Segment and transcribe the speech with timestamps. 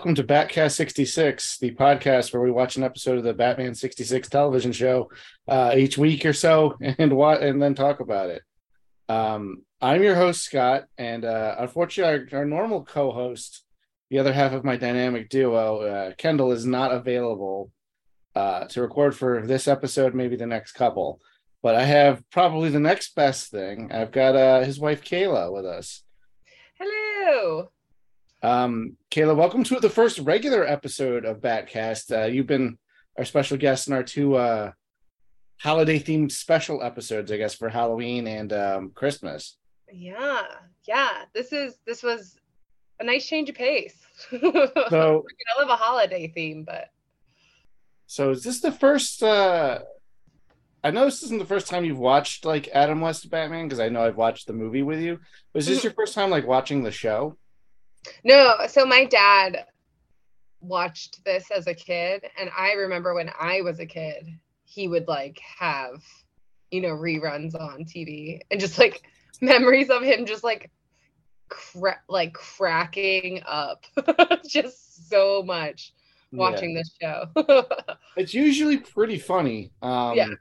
[0.00, 4.30] welcome to Batcast 66, the podcast where we watch an episode of the Batman 66
[4.30, 5.10] television show
[5.46, 8.40] uh, each week or so and what and then talk about it.
[9.10, 13.66] Um, I'm your host, Scott, and uh, unfortunately, our, our normal co host,
[14.08, 17.70] the other half of my dynamic duo, uh, Kendall, is not available
[18.34, 21.20] uh, to record for this episode, maybe the next couple.
[21.62, 23.92] But I have probably the next best thing.
[23.92, 26.02] I've got uh, his wife, Kayla, with us.
[26.78, 27.68] Hello.
[28.42, 32.10] Um, Kayla, welcome to the first regular episode of Batcast.
[32.10, 32.78] Uh, you've been
[33.18, 34.72] our special guest in our two uh,
[35.58, 39.58] holiday themed special episodes, I guess, for Halloween and um, Christmas.
[39.92, 40.42] Yeah,
[40.88, 41.24] yeah.
[41.34, 42.38] This is this was
[42.98, 43.96] a nice change of pace.
[44.32, 45.24] So,
[45.56, 46.88] I love a holiday theme, but
[48.06, 49.22] so is this the first?
[49.22, 49.80] Uh,
[50.82, 53.90] I know this isn't the first time you've watched like Adam West Batman because I
[53.90, 55.20] know I've watched the movie with you.
[55.54, 57.36] Was this your first time like watching the show?
[58.24, 58.54] No.
[58.68, 59.66] So my dad
[60.60, 64.28] watched this as a kid, and I remember when I was a kid,
[64.64, 66.02] he would like have
[66.70, 69.02] you know reruns on TV and just like
[69.40, 70.70] memories of him just like
[71.48, 73.84] cra- like cracking up
[74.48, 75.92] just so much
[76.32, 77.26] watching this show.
[78.16, 79.72] It's usually pretty funny.
[79.82, 80.34] Um, Yeah.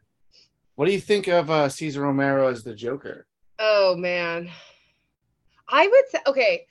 [0.76, 3.28] What do you think of uh, Cesar Romero as the Joker?
[3.58, 4.50] Oh man.
[5.68, 6.66] I would say okay.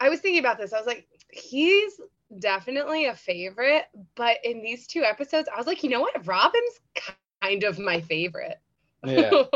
[0.00, 0.72] I was thinking about this.
[0.72, 2.00] I was like, he's
[2.38, 3.84] definitely a favorite,
[4.16, 6.26] but in these two episodes, I was like, you know what?
[6.26, 6.80] Robin's
[7.40, 8.60] kind of my favorite.
[9.04, 9.44] Yeah.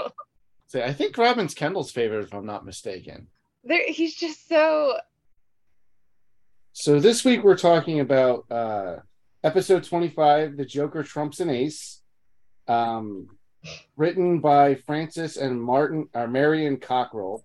[0.69, 3.29] So I think Robin's Kendall's favorite, if I'm not mistaken.
[3.65, 4.99] there he's just so
[6.75, 8.97] So this week we're talking about uh,
[9.43, 12.03] episode 25, The Joker Trumps an Ace,
[12.69, 13.29] um,
[13.97, 17.43] written by Francis and Martin or Marian Cockrell,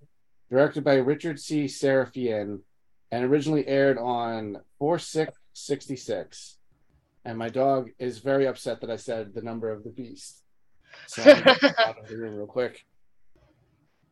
[0.50, 1.64] directed by Richard C.
[1.66, 2.60] Sarafian,
[3.14, 6.58] and originally aired on 4666.
[7.26, 10.42] And my dog is very upset that I said the number of the beast.
[11.06, 12.84] So I'm out of the room real quick.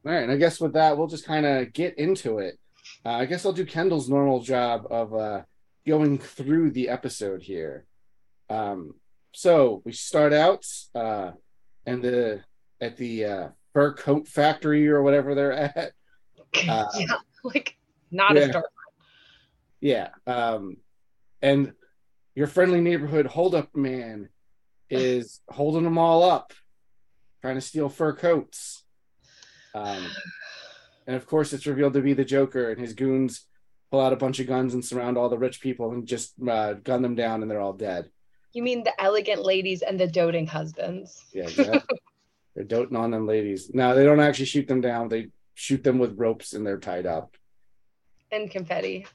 [0.05, 2.59] All right, and I guess with that, we'll just kind of get into it.
[3.03, 5.41] Uh, I guess I'll do Kendall's normal job of uh,
[5.87, 7.85] going through the episode here.
[8.51, 8.93] Um,
[9.31, 10.63] so we start out
[10.93, 11.31] uh,
[11.87, 12.41] and the
[12.79, 15.93] at the uh, fur coat factory or whatever they're at.
[16.67, 17.05] Uh, yeah,
[17.45, 17.77] like
[18.11, 18.41] not yeah.
[18.41, 18.65] a star.
[19.81, 20.77] Yeah, um,
[21.41, 21.73] and
[22.35, 24.29] your friendly neighborhood holdup man
[24.89, 26.53] is holding them all up,
[27.41, 28.83] trying to steal fur coats.
[29.73, 30.05] Um,
[31.07, 33.47] and of course, it's revealed to be the Joker, and his goons
[33.89, 36.73] pull out a bunch of guns and surround all the rich people and just uh,
[36.73, 38.09] gun them down, and they're all dead.
[38.53, 41.25] You mean the elegant ladies and the doting husbands.
[41.33, 41.97] Yeah, exactly.
[42.55, 43.71] they're doting on them ladies.
[43.73, 45.07] No, they don't actually shoot them down.
[45.07, 47.35] They shoot them with ropes, and they're tied up.
[48.31, 49.07] And confetti.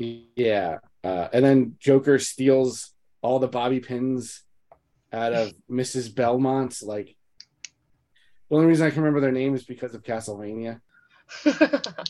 [0.00, 0.78] Yeah.
[1.04, 4.42] Uh, and then Joker steals all the bobby pins
[5.12, 6.14] out of Mrs.
[6.14, 6.82] Belmont's.
[6.82, 7.16] Like,
[8.48, 10.80] the only reason I can remember their name is because of Castlevania.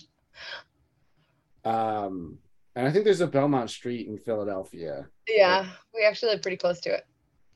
[1.64, 2.38] Um,
[2.74, 5.06] and I think there's a Belmont Street in Philadelphia.
[5.28, 7.06] yeah, we actually live pretty close to it.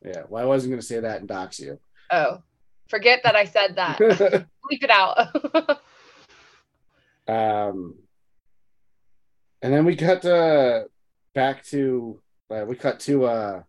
[0.05, 0.25] Yeah.
[0.29, 1.79] Well, I wasn't going to say that and dox you.
[2.11, 2.43] Oh,
[2.89, 3.99] forget that I said that.
[3.99, 4.47] Bleep
[4.83, 5.79] it out.
[7.27, 7.95] um,
[9.65, 10.85] and then we cut uh,
[11.35, 12.21] back to
[12.51, 13.63] uh, we cut to uh,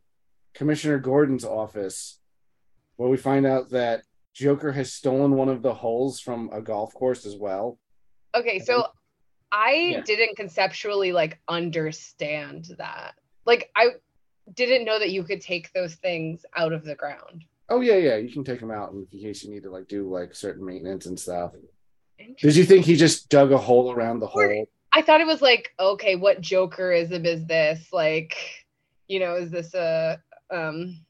[0.53, 2.19] Commissioner Gordon's office,
[2.97, 4.03] where we find out that
[4.33, 7.79] Joker has stolen one of the holes from a golf course as well.
[8.35, 8.87] okay, so
[9.53, 10.01] I Yeah.
[10.01, 13.13] didn't conceptually like understand that.
[13.45, 13.91] Like I
[14.53, 17.45] didn't know that you could take those things out of the ground.
[17.69, 20.11] Oh yeah, yeah, you can take them out in case you need to like do
[20.11, 21.53] like certain maintenance and stuff.
[22.41, 24.69] Did you think he just dug a hole around the Or- hole?
[24.95, 27.89] I thought it was like, okay, what Jokerism is this?
[27.91, 28.37] Like,
[29.09, 31.01] you know, is this a um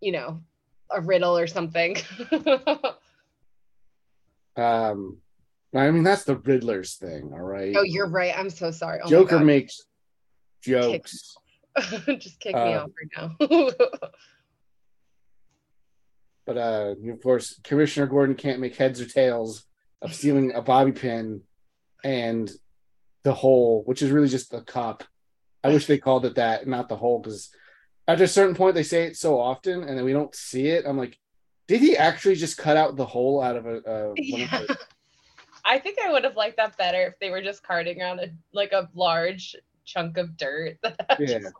[0.00, 0.40] you know,
[0.90, 1.96] a riddle or something?
[4.56, 5.18] Um,
[5.72, 7.76] I mean that's the Riddler's thing, all right.
[7.76, 8.36] oh, you're right.
[8.36, 8.98] I'm so sorry.
[9.04, 9.82] Oh Joker makes
[10.64, 11.36] jokes.
[12.18, 13.68] just kick me Uh, off right now.
[16.44, 19.64] But uh, of course, Commissioner Gordon can't make heads or tails
[20.02, 21.42] of stealing a bobby pin
[22.04, 22.50] and
[23.24, 25.04] the hole, which is really just the cup.
[25.64, 27.50] I wish they called it that, not the hole, because
[28.06, 30.84] at a certain point they say it so often, and then we don't see it.
[30.86, 31.18] I'm like,
[31.66, 33.80] did he actually just cut out the hole out of a?
[33.80, 34.62] One of Yeah.
[35.64, 38.28] I think I would have liked that better if they were just carting around a
[38.52, 39.54] like a large
[39.84, 41.38] chunk of dirt that had Yeah.
[41.40, 41.54] just,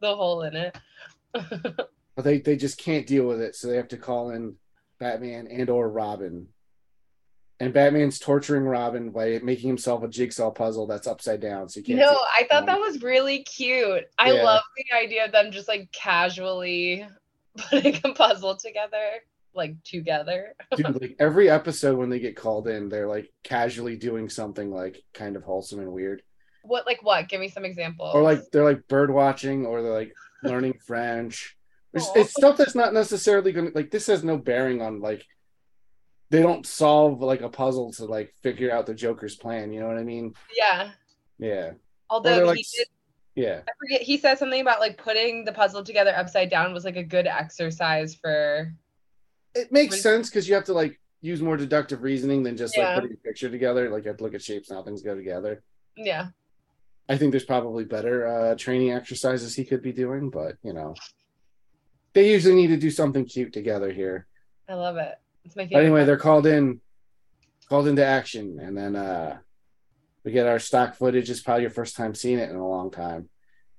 [0.00, 0.78] the hole in it.
[1.32, 1.88] but
[2.24, 4.54] they they just can't deal with it, so they have to call in
[5.00, 6.46] Batman and or Robin.
[7.62, 11.68] And Batman's torturing Robin by making himself a jigsaw puzzle that's upside down.
[11.68, 11.98] So you can't.
[12.00, 14.04] No, I thought that was really cute.
[14.18, 14.42] I Yeah.
[14.42, 17.06] love the idea of them just like casually
[17.70, 19.10] putting a puzzle together,
[19.54, 20.54] like together.
[20.76, 25.00] Dude, like every episode when they get called in, they're like casually doing something like
[25.14, 26.22] kind of wholesome and weird.
[26.64, 27.28] What like what?
[27.28, 28.12] Give me some examples.
[28.14, 30.12] Or like they're like bird watching or they're like
[30.42, 31.56] learning French.
[31.94, 35.24] It's, it's stuff that's not necessarily gonna like this has no bearing on like
[36.32, 39.86] they don't solve like a puzzle to like figure out the Joker's plan, you know
[39.86, 40.34] what I mean?
[40.56, 40.90] yeah.
[41.38, 41.72] Yeah.
[42.08, 42.86] Although like he did,
[43.34, 43.60] yeah.
[43.68, 46.96] I forget he said something about like putting the puzzle together upside down was like
[46.96, 48.72] a good exercise for
[49.54, 52.94] It makes sense because you have to like use more deductive reasoning than just like
[52.94, 53.90] putting a picture together.
[53.90, 55.62] Like you have to look at shapes and how things go together.
[55.96, 56.28] yeah.
[57.08, 60.94] I think there's probably better uh, training exercises he could be doing, but you know,
[62.14, 64.28] they usually need to do something cute together here.
[64.66, 65.18] I love it.
[65.44, 65.84] It's my But favorite.
[65.84, 66.80] anyway, they're called in,
[67.68, 69.38] called into action, and then uh,
[70.24, 71.30] we get our stock footage.
[71.30, 73.28] It's probably your first time seeing it in a long time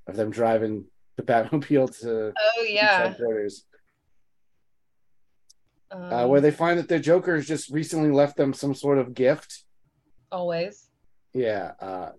[0.08, 3.08] of them driving the Batmobile to Oh yeah.
[3.08, 3.66] headquarters,
[5.92, 8.98] Um, uh, where they find that their Joker has just recently left them some sort
[8.98, 9.64] of gift.
[10.32, 10.90] always.
[11.34, 11.74] Yeah.
[11.80, 12.12] Uh,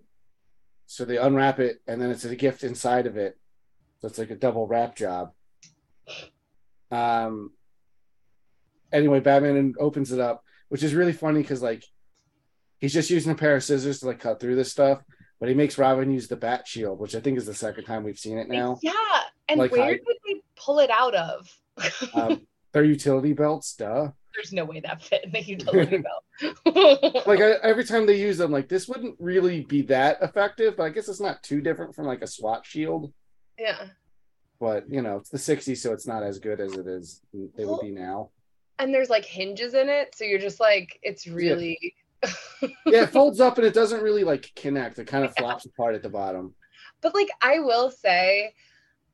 [0.87, 3.37] so they unwrap it, and then it's a gift inside of it.
[3.99, 5.31] So it's like a double wrap job.
[6.91, 7.51] Um.
[8.95, 11.83] Anyway, Batman opens it up, which is really funny because like
[12.79, 15.01] he's just using a pair of scissors to like cut through this stuff,
[15.39, 18.03] but he makes Robin use the Bat Shield, which I think is the second time
[18.03, 18.79] we've seen it now.
[18.81, 18.93] Yeah.
[19.49, 21.47] And Like where I- did they pull it out of?
[22.13, 24.11] Um, they're utility belts, duh.
[24.33, 26.25] There's no way that fit in the utility belt.
[27.27, 30.83] Like I, every time they use them, like this wouldn't really be that effective, but
[30.83, 33.13] I guess it's not too different from like a SWAT shield.
[33.59, 33.87] yeah.
[34.59, 37.65] but you know it's the 60s so it's not as good as it is it
[37.67, 38.29] would be now
[38.79, 41.95] And there's like hinges in it, so you're just like it's really
[42.85, 44.99] yeah it folds up and it doesn't really like connect.
[44.99, 46.53] It kind of flops apart at the bottom.
[47.01, 48.53] But like I will say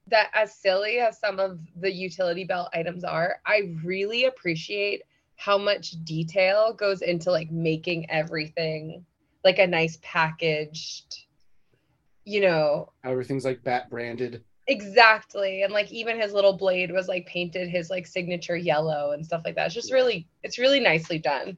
[0.08, 5.04] that as silly as some of the utility belt items are, I really appreciate
[5.36, 9.06] how much detail goes into like making everything
[9.44, 11.26] like a nice packaged,
[12.26, 15.64] you know, everything's like bat branded exactly.
[15.64, 19.42] And like even his little blade was like painted his like signature yellow and stuff
[19.46, 19.68] like that.
[19.68, 21.58] It's just really it's really nicely done.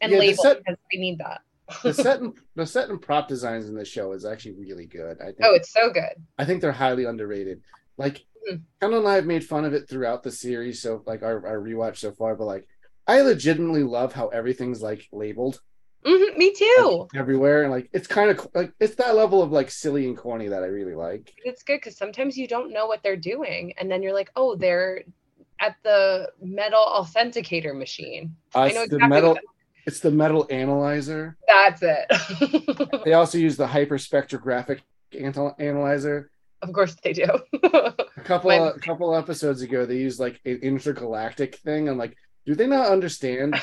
[0.00, 1.40] And Yeah, labeled set- because I need that.
[1.82, 5.16] the set and the set and prop designs in the show is actually really good
[5.22, 6.12] i think Oh, it's so good.
[6.36, 7.62] i think they're highly underrated
[7.96, 8.56] like Hmm.
[8.80, 11.60] Kendall and I have made fun of it throughout the series, so like our, our
[11.60, 12.66] rewatch so far, but like
[13.06, 15.60] I legitimately love how everything's like labeled
[16.04, 17.06] Mhm, me too.
[17.14, 20.48] everywhere, and like it's kind of like it's that level of like silly and corny
[20.48, 21.32] that I really like.
[21.44, 24.56] it's good because sometimes you don't know what they're doing and then you're like oh
[24.56, 25.02] they're
[25.60, 29.38] at the metal authenticator machine Uh, I it's know the metal,
[29.86, 31.36] it's the metal analyzer.
[31.46, 32.06] that's it
[33.04, 34.80] They also use the hyperspectrographic
[35.12, 36.30] anal- analyzer.
[36.62, 37.26] of course they do
[37.62, 37.94] A
[38.24, 41.88] couple My- a couple episodes ago, they used like an intergalactic thing.
[41.88, 42.16] I'm like,
[42.46, 43.54] do they not understand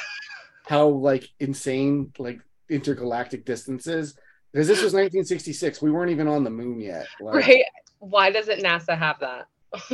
[0.69, 4.15] how like insane like intergalactic distances?
[4.53, 7.07] Because this was 1966, we weren't even on the moon yet.
[7.19, 7.63] Like, right
[7.99, 9.47] why doesn't nasa have that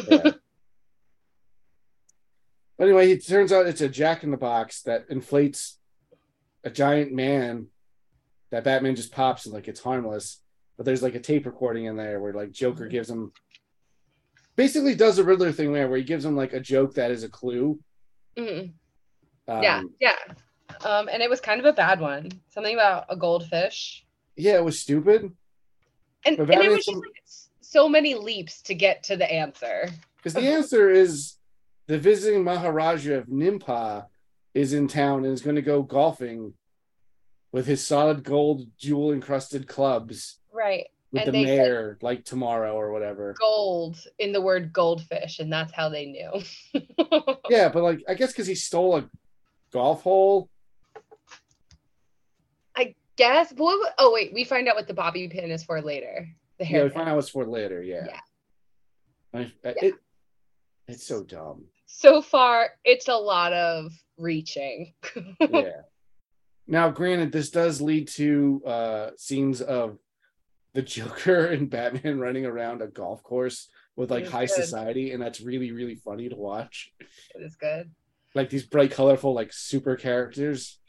[0.08, 0.32] yeah.
[2.78, 5.80] But anyway, it turns out it's a Jack in the Box that inflates
[6.66, 7.68] a giant man
[8.52, 10.42] that Batman just pops and like it's harmless.
[10.76, 13.32] But there's like a tape recording in there where like Joker gives him
[14.58, 17.24] basically does a Riddler thing there where he gives him like a joke that is
[17.24, 17.80] a clue.
[18.38, 18.74] Mhm.
[19.48, 20.16] Um, yeah yeah
[20.86, 24.06] um and it was kind of a bad one something about a goldfish
[24.38, 25.32] Yeah, it was stupid.
[26.26, 27.24] and, and it was just some- like
[27.62, 31.36] so many leaps to get to the answer Because the answer is
[31.88, 34.06] the visiting Maharaja of Nimpa
[34.54, 36.54] is in town and is going to go golfing
[37.52, 42.92] with his solid gold jewel encrusted clubs right with And the mayor like tomorrow or
[42.92, 43.36] whatever.
[43.40, 46.32] gold in the word goldfish and that's how they knew
[47.50, 49.10] Yeah, but like I guess because he stole a
[49.72, 50.50] golf hole.
[53.18, 53.52] Guess.
[53.56, 56.28] What, oh wait, we find out what the bobby pin is for later.
[56.60, 56.84] The Yeah, hair.
[56.86, 57.82] we find out what's for later.
[57.82, 58.06] Yeah,
[59.34, 59.40] Yeah.
[59.42, 59.96] I- It,
[60.88, 61.66] it's so dumb.
[61.88, 64.94] So far, it's a lot of reaching.
[65.40, 65.82] yeah.
[66.68, 69.98] Now, granted, this does lead to uh scenes of
[70.74, 74.56] the Joker and Batman running around a golf course with like high good.
[74.56, 76.92] society, and that's really, really funny to watch.
[77.00, 77.92] it is good.
[78.34, 80.80] Like these bright, colorful, like super characters.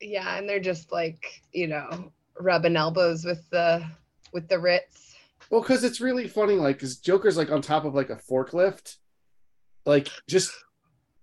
[0.00, 3.84] Yeah, and they're just like you know rubbing elbows with the
[4.32, 5.14] with the Ritz.
[5.50, 8.96] Well, because it's really funny, like, because Joker's like on top of like a forklift,
[9.84, 10.52] like just.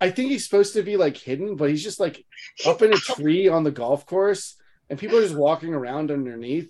[0.01, 2.25] I think he's supposed to be like hidden, but he's just like
[2.65, 4.55] up in a tree on the golf course,
[4.89, 6.69] and people are just walking around underneath.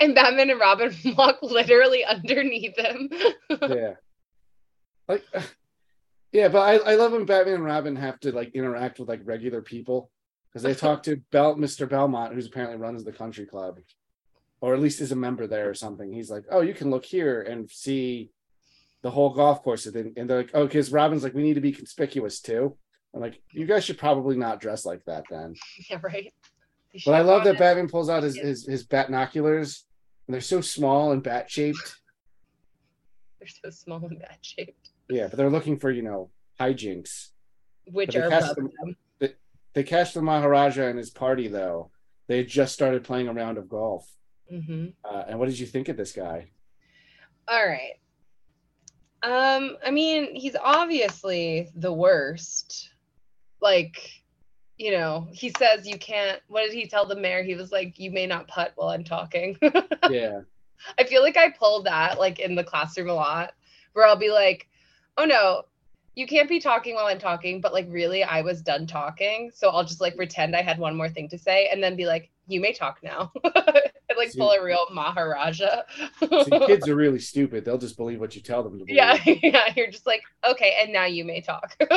[0.00, 3.10] And Batman and Robin walk literally underneath him.
[3.62, 3.94] Yeah,
[5.08, 5.24] like,
[6.32, 9.20] yeah, but I, I love when Batman and Robin have to like interact with like
[9.24, 10.10] regular people
[10.54, 11.88] because they talk to Bel, Mr.
[11.88, 13.80] Belmont, who's apparently runs the country club,
[14.60, 16.12] or at least is a member there or something.
[16.12, 18.30] He's like, oh, you can look here and see
[19.02, 21.72] the whole golf course, and they're like, oh, because Robin's like, we need to be
[21.72, 22.76] conspicuous too.
[23.12, 25.54] I'm like, you guys should probably not dress like that then.
[25.90, 26.32] yeah, right.
[27.04, 29.82] But I love that Batman pulls out his his, his batnoculars,
[30.28, 31.96] and they're so small and bat shaped.
[33.40, 36.30] They're so small and bad shaped, Yeah, but they're looking for you know
[36.60, 37.30] hijinks.
[37.90, 38.70] which are above them.
[39.74, 41.90] They catch the Maharaja and his party though.
[42.28, 44.08] They had just started playing a round of golf.
[44.48, 46.50] hmm Uh, and what did you think of this guy?
[47.48, 47.94] All right.
[49.22, 52.90] Um, I mean, he's obviously the worst.
[53.60, 54.10] Like,
[54.76, 56.40] you know, he says you can't.
[56.48, 57.42] What did he tell the mayor?
[57.42, 59.58] He was like, "You may not putt while I'm talking."
[60.10, 60.40] Yeah,
[60.98, 63.54] I feel like I pulled that like in the classroom a lot,
[63.94, 64.68] where I'll be like,
[65.16, 65.62] "Oh no,
[66.16, 69.68] you can't be talking while I'm talking," but like really, I was done talking, so
[69.70, 72.30] I'll just like pretend I had one more thing to say, and then be like,
[72.46, 75.82] "You may talk now," and like See- pull a real Maharaja.
[76.66, 77.64] Kids are really stupid.
[77.64, 78.96] They'll just believe what you tell them to believe.
[78.96, 81.76] yeah, yeah, you're just like, okay, and now you may talk.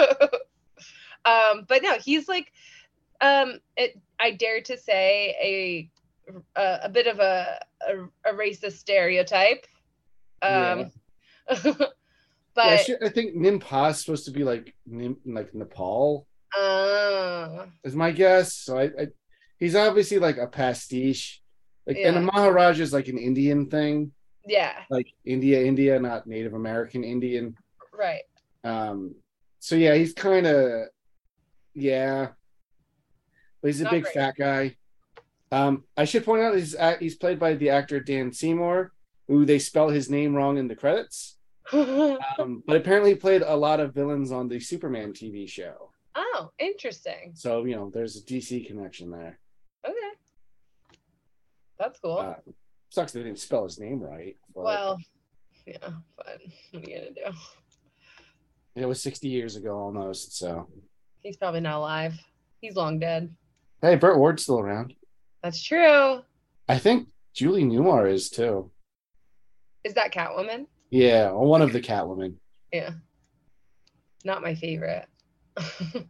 [1.26, 2.52] um, but no, he's like,
[3.22, 5.90] um, it, I dare to say a
[6.60, 9.66] a, a bit of a, a a racist stereotype.
[10.42, 10.92] Um,
[11.64, 11.72] Yeah,
[12.58, 17.68] but I, should- I think Nimpa is supposed to be like Nim, like Nepal uh,
[17.84, 18.54] is my guess.
[18.54, 19.08] So I, I
[19.60, 21.42] he's obviously like a pastiche.
[21.86, 22.26] Like and a Yeah.
[22.26, 24.12] Maharaja is like an Indian thing,
[24.46, 27.56] yeah, like India, India, not Native American Indian.
[27.94, 28.24] right.
[28.66, 29.16] Um,
[29.60, 30.88] so yeah, he's kind of
[31.74, 32.30] yeah,
[33.62, 34.14] but he's a Not big great.
[34.16, 34.76] fat guy.
[35.52, 38.92] Um, I should point out he's uh, he's played by the actor Dan Seymour,
[39.30, 41.37] who they spell his name wrong in the credits.
[42.40, 45.92] Um, but apparently played a lot of villains on the Superman TV show.
[46.16, 47.32] oh, interesting.
[47.36, 49.40] So you know, there's a DC connection there.
[49.86, 49.96] Okay,
[51.80, 52.18] that's cool.
[52.20, 52.36] Uh,
[52.90, 54.38] sucks they didn't spell his name right.
[54.56, 54.98] but well,
[55.66, 55.76] yeah,
[56.16, 56.40] but
[56.72, 57.38] what are you gonna do?
[58.76, 60.38] it was 60 years ago almost.
[60.38, 60.68] So
[61.22, 62.14] He's probably not alive.
[62.62, 63.36] He's long dead.
[63.82, 64.94] hey, Burt Ward's still around.
[65.44, 66.22] That's true.
[66.70, 68.72] I think Julie Newmar is too.
[69.84, 70.68] Is that Catwoman?
[70.90, 72.36] Yeah, one of the Catwomen.
[72.72, 72.92] Yeah.
[74.24, 75.08] Not my favorite.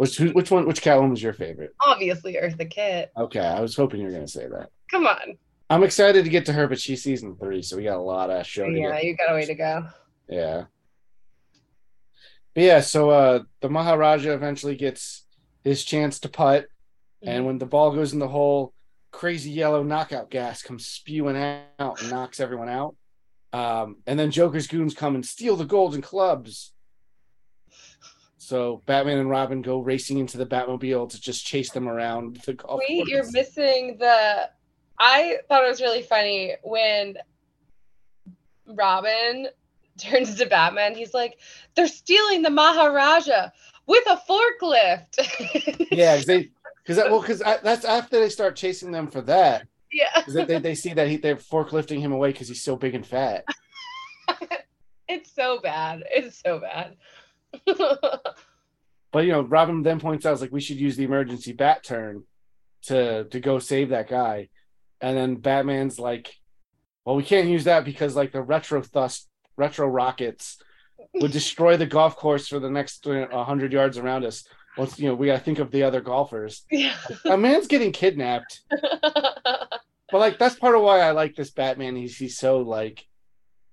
[0.00, 0.66] Which which one?
[0.66, 1.74] Which Catwoman was your favorite?
[1.84, 3.12] Obviously, Eartha Kitt.
[3.14, 4.70] Okay, I was hoping you were gonna say that.
[4.90, 5.36] Come on.
[5.68, 8.30] I'm excited to get to her, but she's season three, so we got a lot
[8.30, 9.86] of show to Yeah, you got a way to go.
[10.26, 10.64] Yeah.
[12.54, 15.26] But yeah, so uh the Maharaja eventually gets
[15.64, 16.68] his chance to putt,
[17.22, 18.72] and when the ball goes in the hole,
[19.12, 21.36] crazy yellow knockout gas comes spewing
[21.78, 22.96] out and knocks everyone out.
[23.52, 26.72] Um, and then Joker's goons come and steal the golden clubs.
[28.38, 32.54] So Batman and Robin go racing into the Batmobile to just chase them around the
[32.54, 34.50] golf Wait, you're missing the.
[34.98, 37.16] I thought it was really funny when
[38.66, 39.48] Robin
[39.98, 40.94] turns to Batman.
[40.94, 41.38] He's like,
[41.76, 43.50] "They're stealing the Maharaja
[43.86, 46.50] with a forklift." Yeah, because they
[46.84, 49.68] because well because that's after they start chasing them for that.
[49.92, 50.44] Yeah.
[50.44, 53.44] they, they, see that he, they're forklifting him away because he's so big and fat.
[55.12, 56.04] It's so bad.
[56.08, 56.96] It's so bad.
[59.12, 62.24] But you know, Robin then points out like we should use the emergency bat turn
[62.82, 64.48] to to go save that guy,
[65.00, 66.34] and then Batman's like,
[67.04, 70.58] well, we can't use that because like the retro thrust retro rockets
[71.14, 74.44] would destroy the golf course for the next hundred yards around us.
[74.78, 76.64] Once you know, we gotta think of the other golfers.
[76.70, 76.96] yeah.
[77.24, 78.60] A man's getting kidnapped,
[80.12, 81.96] but like that's part of why I like this Batman.
[81.96, 83.04] He's he's so like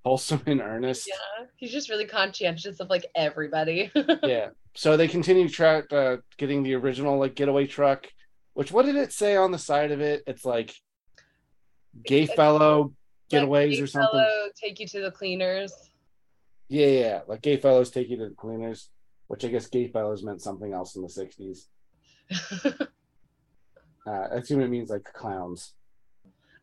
[0.05, 1.07] wholesome and earnest.
[1.07, 1.45] yeah.
[1.57, 3.91] He's just really conscientious of like everybody.
[4.23, 4.49] yeah.
[4.75, 8.07] So they continue track uh, getting the original like getaway truck.
[8.53, 10.23] Which what did it say on the side of it?
[10.27, 10.73] It's like
[12.05, 12.93] gay It's- fellow
[13.31, 14.09] Like, getaways "Hey, or something.
[14.11, 15.73] fellow, take you to the cleaners.
[16.69, 17.19] Yeah, yeah, yeah.
[17.27, 18.89] Like gay fellows take you to the cleaners,
[19.27, 21.67] which I guess gay fellows meant something else in the '60s.
[24.05, 25.73] Uh, I assume it means like clowns.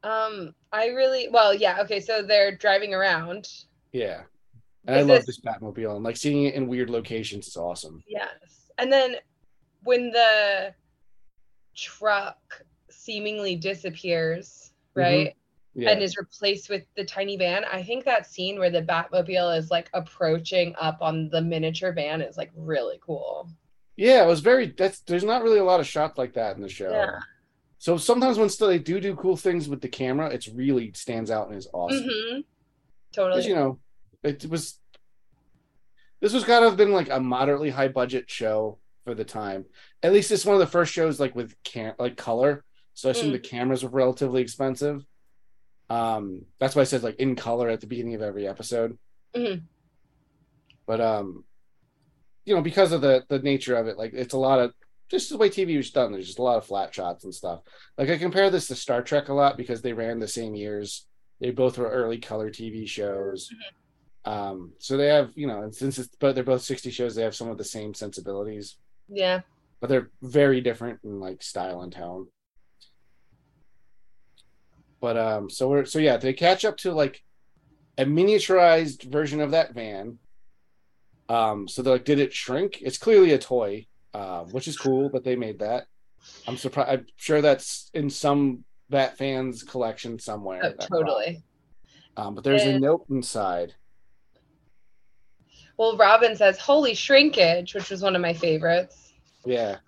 [0.04, 1.80] Um, I really well, yeah.
[1.82, 3.48] Okay, so they're driving around.
[3.92, 4.22] Yeah.
[4.86, 8.02] And I love this- this Batmobile and like seeing it in weird locations is awesome.
[8.06, 9.16] Yes, and then
[9.82, 10.74] when the
[11.74, 12.38] truck
[12.90, 14.60] seemingly disappears,
[14.96, 15.00] Mm-hmm.
[15.00, 15.34] right?
[15.76, 15.90] Yeah.
[15.90, 17.64] and is replaced with the tiny van.
[17.64, 22.20] I think that scene where the Batmobile is like approaching up on the miniature van
[22.22, 23.48] is like really cool.
[23.96, 24.66] Yeah, it was very.
[24.78, 26.92] That's there's not really a lot of shots like that in the show.
[26.92, 27.18] Yeah.
[27.84, 31.30] So sometimes when still they do do cool things with the camera, it's really stands
[31.30, 32.02] out and is awesome.
[32.10, 32.40] hmm
[33.12, 33.46] Totally.
[33.46, 33.78] you know,
[34.22, 34.80] it was.
[36.22, 39.66] This was kind of been like a moderately high budget show for the time.
[40.02, 42.64] At least it's one of the first shows like with cam like color.
[42.94, 43.32] So I assume Mm.
[43.32, 45.04] the cameras were relatively expensive.
[45.90, 48.96] Um, that's why I said like in color at the beginning of every episode.
[49.36, 49.64] Mhm.
[50.86, 51.44] But um,
[52.46, 54.72] you know, because of the the nature of it, like it's a lot of
[55.10, 56.12] just the way TV was done.
[56.12, 57.60] There's just a lot of flat shots and stuff.
[57.98, 61.06] Like I compare this to Star Trek a lot because they ran the same years.
[61.40, 63.48] They both were early color TV shows.
[64.24, 67.22] Um, so they have, you know, and since it's but they're both 60 shows, they
[67.22, 68.76] have some of the same sensibilities,
[69.08, 69.40] Yeah.
[69.80, 72.28] but they're very different in like style and tone.
[75.00, 77.22] But um, so we're so yeah, they catch up to like
[77.98, 80.18] a miniaturized version of that van.
[81.28, 82.80] Um, so they're like, did it shrink?
[82.80, 85.86] It's clearly a toy, uh, which is cool, but they made that.
[86.46, 86.90] I'm surprised.
[86.90, 90.74] I'm sure that's in some Bat fans collection somewhere.
[90.78, 91.42] Oh, totally.
[92.16, 93.74] Um, but there's a note inside.
[95.76, 99.14] Well, Robin says, "Holy shrinkage," which was one of my favorites.
[99.44, 99.78] Yeah,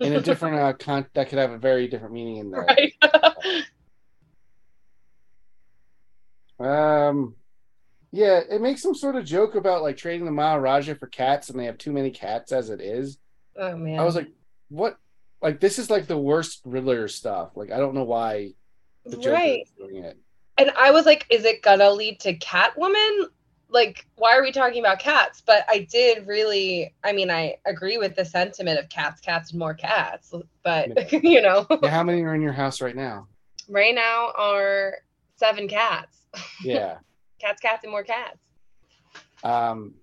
[0.00, 2.62] in a different uh, con- that could have a very different meaning in there.
[2.62, 2.92] Right.
[6.58, 7.34] Um,
[8.12, 11.60] yeah, it makes some sort of joke about like trading the Maharaja for cats, and
[11.60, 13.18] they have too many cats as it is.
[13.58, 13.98] Oh man.
[13.98, 14.28] I was like,
[14.68, 14.98] what?
[15.42, 17.56] Like this is like the worst Riddler stuff.
[17.56, 18.54] Like I don't know why
[19.04, 19.62] the Joker right.
[19.62, 20.18] is doing it.
[20.58, 23.26] And I was like, is it gonna lead to Catwoman?
[23.68, 25.42] Like, why are we talking about cats?
[25.44, 29.58] But I did really, I mean, I agree with the sentiment of cats, cats, and
[29.58, 30.32] more cats.
[30.62, 33.26] But, you know, Yeah, how many are in your house right now?
[33.68, 34.98] right now are
[35.36, 36.18] seven cats.
[36.62, 36.98] Yeah.
[37.38, 38.38] Cats, cats, and more cats.
[39.44, 39.94] Um,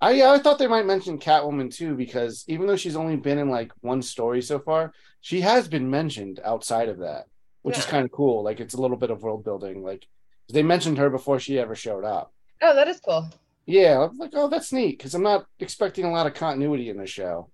[0.00, 3.38] I yeah, I thought they might mention Catwoman too because even though she's only been
[3.38, 7.26] in like one story so far, she has been mentioned outside of that,
[7.62, 8.44] which is kind of cool.
[8.44, 9.82] Like it's a little bit of world building.
[9.82, 10.06] Like
[10.52, 12.32] they mentioned her before she ever showed up.
[12.62, 13.28] Oh, that is cool.
[13.66, 16.96] Yeah, I'm like, oh, that's neat because I'm not expecting a lot of continuity in
[16.96, 17.50] the show.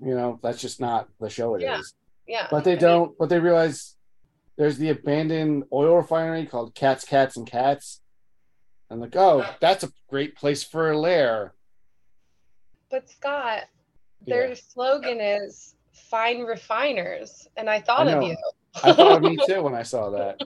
[0.00, 1.64] You know, that's just not the show it is.
[1.64, 1.80] Yeah.
[2.42, 2.46] Yeah.
[2.50, 3.18] But they I don't.
[3.18, 3.96] But they realize
[4.56, 8.00] there's the abandoned oil refinery called Cats, Cats, and Cats.
[8.90, 11.54] And like, oh, that's a great place for a lair.
[12.90, 13.64] But Scott,
[14.26, 14.54] their Yeah.
[14.54, 18.36] slogan is "Fine Refiners," and I thought I of you.
[18.82, 20.40] I thought of me too when I saw that.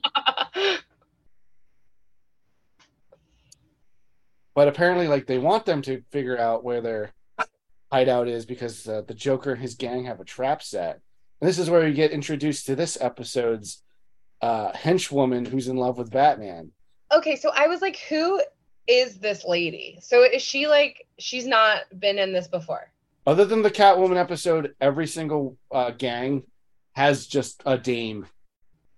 [4.55, 7.13] But apparently, like, they want them to figure out where their
[7.91, 11.01] hideout is because uh, the Joker and his gang have a trap set.
[11.41, 13.83] And this is where we get introduced to this episode's
[14.43, 16.71] uh, henchwoman who's in love with Batman.
[17.19, 18.43] Okay, so I was like, who
[18.87, 19.99] is this lady?
[20.03, 22.91] So is she like she's not been in this before?
[23.27, 26.43] Other than the Catwoman episode, every single uh, gang
[26.93, 28.27] has just a dame,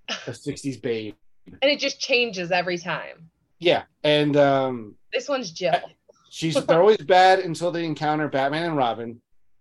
[0.08, 1.14] a 60s babe.
[1.62, 3.30] And it just changes every time.
[3.60, 3.84] Yeah.
[4.02, 5.80] And um, This one's Jill.
[6.28, 9.20] she's they're always bad until they encounter Batman and Robin.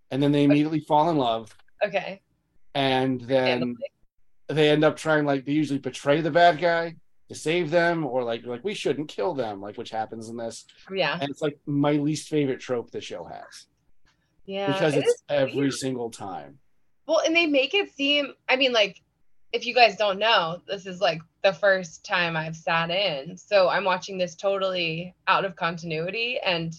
[0.10, 1.56] And then they immediately fall in love.
[1.86, 2.22] Okay.
[2.74, 3.76] And then
[4.48, 6.96] they end up trying like they usually betray the bad guy
[7.30, 10.66] to save them or like like we shouldn't kill them like which happens in this
[10.92, 11.18] Yeah.
[11.20, 13.68] and it's like my least favorite trope the show has
[14.46, 14.68] Yeah.
[14.72, 15.74] because it it's every weird.
[15.74, 16.60] single time
[17.08, 19.02] Well, and they make it seem, I mean, like,
[19.54, 23.38] if you guys don't know, this is like the first time I've sat in.
[23.38, 26.40] So I'm watching this totally out of continuity.
[26.44, 26.74] And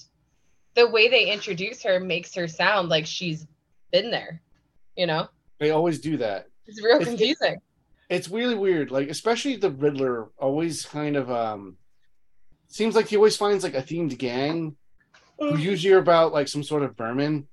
[0.74, 3.46] the way they introduce her makes her sound like she's
[3.92, 4.42] been there,
[4.96, 5.28] you know?
[5.60, 7.56] they always do that It's real confusing.
[8.08, 11.76] It's really weird like especially the riddler always kind of um
[12.68, 14.76] seems like he always finds like a themed gang
[15.38, 17.46] who usually are about like some sort of vermin.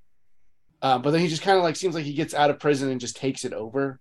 [0.82, 2.90] Uh, but then he just kind of like seems like he gets out of prison
[2.90, 4.00] and just takes it over.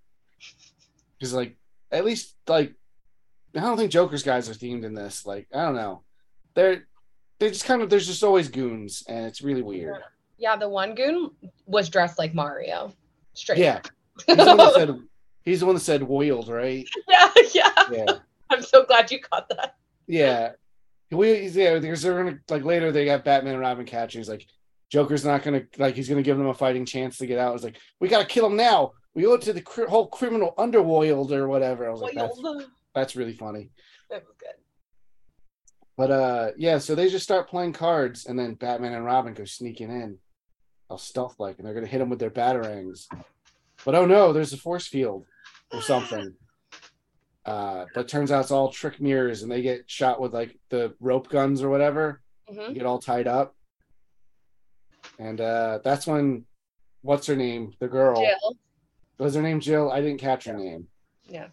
[1.18, 1.56] Because like
[1.90, 2.74] at least like
[3.54, 6.02] i don't think joker's guys are themed in this like i don't know.
[6.54, 6.86] They're
[7.38, 10.02] they just kind of there's just always goons and it's really weird.
[10.38, 11.30] Yeah, the one goon
[11.66, 12.92] was dressed like Mario.
[13.34, 13.58] Straight.
[13.58, 13.80] yeah.
[14.26, 14.90] he's the one that said
[15.44, 17.72] he's the one that said Wild, right yeah, yeah.
[17.90, 18.12] yeah
[18.52, 19.76] I'm so glad you caught that.
[20.06, 20.52] Yeah.
[21.10, 24.20] We yeah, because they're gonna like later they got Batman and Robin catching.
[24.20, 24.46] He's like,
[24.90, 27.54] Joker's not gonna like he's gonna give them a fighting chance to get out.
[27.54, 28.92] It's like we gotta kill him now.
[29.14, 31.86] We owe it to the cr- whole criminal underworld or whatever.
[31.86, 32.40] I was like, that's,
[32.94, 33.70] that's really funny.
[34.08, 34.54] That was good.
[35.98, 39.44] But uh, yeah, so they just start playing cards, and then Batman and Robin go
[39.44, 40.16] sneaking in,
[40.88, 43.06] all stealth like, and they're gonna hit him with their batarangs.
[43.84, 45.26] But oh no, there's a force field
[45.72, 46.34] or something.
[47.44, 50.94] Uh, but turns out it's all trick mirrors, and they get shot with like the
[51.00, 52.20] rope guns or whatever.
[52.50, 52.74] Mhm.
[52.74, 53.54] get all tied up.
[55.18, 56.44] And uh, that's when
[57.02, 57.72] what's her name?
[57.78, 58.56] The girl Jill.
[59.18, 59.90] was her name Jill.
[59.90, 60.86] I didn't catch her name,
[61.28, 61.48] Yeah.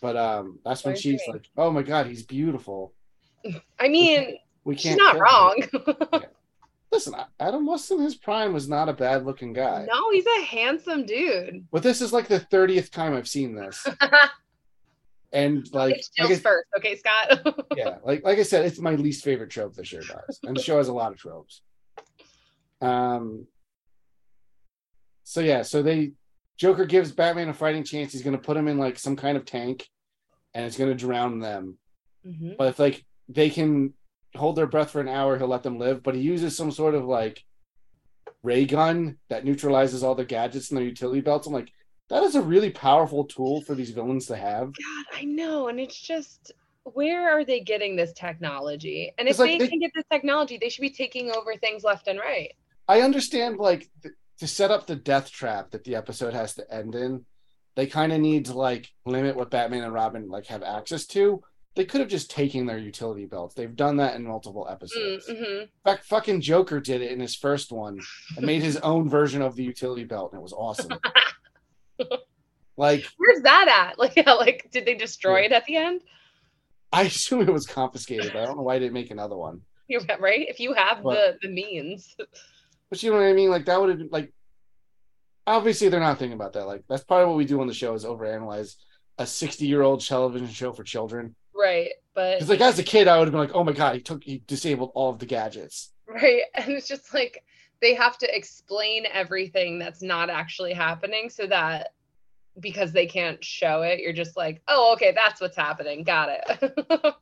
[0.00, 2.92] but um, that's when she's like, "Oh my god, he's beautiful."
[3.78, 5.00] I mean, We she's can't.
[5.12, 6.28] She's not kill him."
[6.90, 9.86] Listen, Adam West in his prime was not a bad looking guy.
[9.86, 11.66] no, he's a handsome dude.
[11.70, 13.86] But this is like the thirtieth time I've seen this,
[15.32, 17.54] and like, like I- first, okay, Scott?
[17.76, 20.62] yeah, like like I said, it's my least favorite trope the show does, and the
[20.62, 21.60] show has a lot of tropes.
[22.80, 23.46] Um.
[25.24, 26.12] So yeah, so they
[26.56, 28.12] Joker gives Batman a fighting chance.
[28.12, 29.86] He's going to put him in like some kind of tank,
[30.54, 31.76] and it's going to drown them.
[32.26, 32.56] Mhm.
[32.56, 33.92] But if like they can
[34.38, 36.02] hold their breath for an hour, he'll let them live.
[36.02, 37.44] But he uses some sort of like
[38.42, 41.46] ray gun that neutralizes all the gadgets and their utility belts.
[41.46, 41.72] I'm like,
[42.08, 44.66] that is a really powerful tool for these villains to have.
[44.72, 46.52] God, I know, and it's just
[46.94, 49.12] where are they getting this technology?
[49.18, 51.84] And if like they, they- can get this technology, they should be taking over things
[51.84, 52.54] left and right.
[52.88, 56.72] I understand like th- to set up the death trap that the episode has to
[56.72, 57.26] end in.
[57.76, 61.42] They kind of need to like limit what Batman and Robin like have access to.
[61.74, 63.54] They could have just taken their utility belts.
[63.54, 65.28] They've done that in multiple episodes.
[65.28, 65.60] Mm-hmm.
[65.60, 68.00] In fact, fucking Joker did it in his first one
[68.36, 70.90] and made his own version of the utility belt, and it was awesome.
[72.76, 73.98] like, Where's that at?
[73.98, 76.00] Like, yeah, like, did they destroy it at the end?
[76.92, 79.60] I assume it was confiscated, but I don't know why they didn't make another one.
[79.88, 80.46] You're right.
[80.48, 82.16] If you have But- the the means,
[82.90, 83.50] But you know what I mean?
[83.50, 84.32] Like that would have been like
[85.46, 86.66] obviously they're not thinking about that.
[86.66, 88.76] Like that's of what we do on the show is overanalyze
[89.18, 91.34] a 60 year old television show for children.
[91.58, 91.90] Right?
[92.14, 94.00] But Because like as a kid, I would have been like, oh my god, he
[94.00, 95.92] took he disabled all of the gadgets.
[96.06, 97.42] right, and it's just like
[97.80, 101.92] they have to explain everything that's not actually happening, so that
[102.60, 106.02] because they can't show it, you're just like, oh, okay, that's what's happening.
[106.04, 106.74] Got it.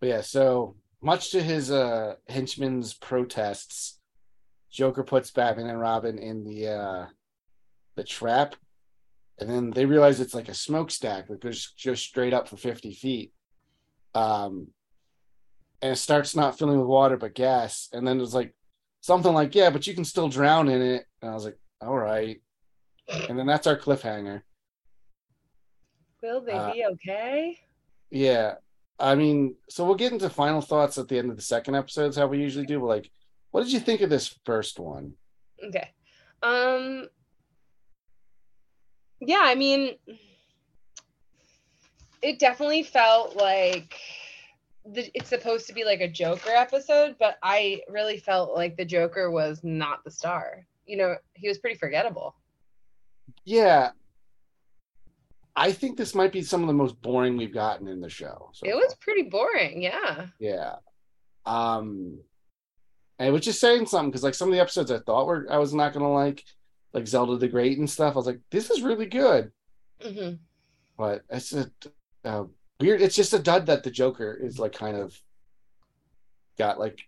[0.00, 4.00] But yeah, so much to his uh henchman's protests,
[4.68, 7.06] Joker puts Batman and Robin in the uh
[7.94, 8.56] the trap,
[9.42, 12.92] and then they realize it's like a smokestack that goes just straight up for 50
[12.94, 13.32] feet.
[14.14, 14.68] Um
[15.80, 17.88] and it starts not filling with water but gas.
[17.92, 18.54] And then it's like
[19.00, 21.06] something like, Yeah, but you can still drown in it.
[21.20, 22.40] And I was like, All right.
[23.28, 24.42] And then that's our cliffhanger.
[26.22, 27.58] Will they Uh, be okay?
[28.10, 28.54] Yeah.
[28.98, 32.16] I mean, so we'll get into final thoughts at the end of the second episodes,
[32.16, 32.78] how we usually do.
[32.78, 33.10] But like,
[33.50, 35.14] what did you think of this first one?
[35.64, 35.88] Okay.
[36.42, 37.08] Um
[39.24, 39.96] Yeah, I mean
[42.22, 43.98] it definitely felt like
[44.84, 48.84] the, it's supposed to be like a Joker episode, but I really felt like the
[48.84, 50.66] Joker was not the star.
[50.86, 52.36] You know, he was pretty forgettable.
[53.44, 53.90] Yeah.
[55.54, 58.50] I think this might be some of the most boring we've gotten in the show.
[58.54, 60.26] so it was pretty boring, yeah.
[60.38, 60.76] yeah.
[61.44, 62.18] Um,
[63.18, 65.46] and it was just saying something because like some of the episodes I thought were
[65.50, 66.42] I was not gonna like,
[66.92, 68.14] like Zelda the Great and stuff.
[68.14, 69.52] I was like, this is really good,
[70.02, 70.32] hmm
[70.96, 71.70] but it's a
[72.24, 72.44] uh,
[72.80, 73.02] weird.
[73.02, 75.18] It's just a dud that the Joker is like kind of
[76.58, 77.00] got like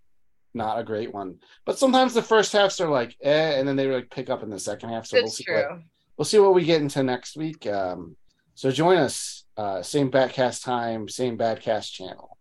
[0.52, 1.36] not a great one.
[1.64, 4.50] But sometimes the first halves are like eh, and then they like pick up in
[4.50, 5.06] the second half.
[5.06, 5.78] So we'll That's see what,
[6.16, 7.66] we'll see what we get into next week.
[7.66, 8.16] Um,
[8.54, 12.38] so join us, uh, same Batcast time, same Batcast channel.